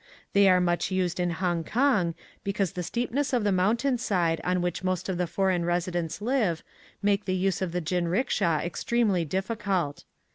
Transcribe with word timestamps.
They 0.33 0.49
are 0.49 0.59
much 0.59 0.89
used 0.89 1.19
in 1.19 1.29
Hong 1.29 1.63
kong, 1.63 2.15
because 2.43 2.71
the 2.71 2.81
steepness 2.81 3.33
of 3.33 3.43
the 3.43 3.51
moun 3.51 3.77
tain 3.77 3.99
side 3.99 4.41
on 4.43 4.59
which 4.59 4.83
most 4.83 5.07
of 5.09 5.19
the 5.19 5.27
foreign 5.27 5.63
residents 5.63 6.23
live 6.23 6.63
make 7.03 7.25
the 7.25 7.35
use 7.35 7.61
of 7.61 7.71
the 7.71 7.81
jin 7.81 8.07
ricksha 8.07 8.61
extremely 8.63 9.25
difficult. 9.25 10.05